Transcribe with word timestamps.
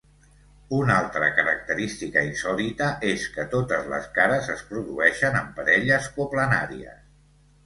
Una 0.75 0.93
altra 1.01 1.25
característica 1.39 2.23
insòlita 2.29 2.87
és 3.09 3.27
que 3.35 3.45
totes 3.51 3.85
les 3.93 4.09
cares 4.17 4.49
es 4.55 4.65
produeixen 4.71 5.39
en 5.45 5.53
parelles 5.61 6.09
coplanàries. 6.19 6.99